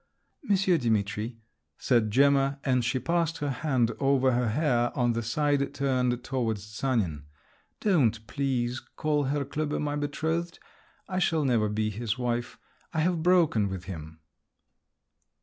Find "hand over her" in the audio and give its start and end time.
3.51-4.49